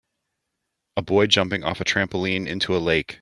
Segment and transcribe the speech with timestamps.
[0.97, 3.09] A boy jumping off a trampoline into a lake.